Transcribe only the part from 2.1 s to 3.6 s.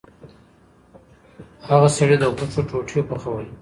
د غوښو ټوټې پخولې.